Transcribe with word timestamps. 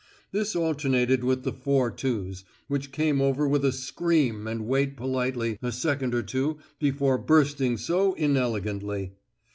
This 0.31 0.55
alternated 0.55 1.23
with 1.23 1.43
the 1.43 1.53
4·2's, 1.53 2.43
which 2.67 2.91
come 2.91 3.21
over 3.21 3.47
with 3.47 3.63
a 3.63 3.71
scream 3.71 4.47
and 4.47 4.65
wait 4.65 4.97
politely 4.97 5.59
a 5.61 5.71
second 5.71 6.15
or 6.15 6.23
two 6.23 6.57
before 6.79 7.19
bursting 7.19 7.77
so 7.77 8.15
inelegantly." 8.15 9.11